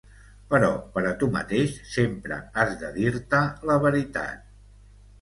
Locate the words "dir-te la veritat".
2.99-4.47